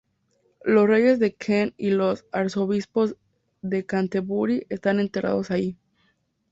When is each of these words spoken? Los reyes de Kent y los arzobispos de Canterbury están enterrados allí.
Los 0.63 0.87
reyes 0.87 1.19
de 1.19 1.35
Kent 1.35 1.75
y 1.77 1.91
los 1.91 2.25
arzobispos 2.31 3.17
de 3.61 3.85
Canterbury 3.85 4.65
están 4.67 4.99
enterrados 4.99 5.51
allí. 5.51 5.77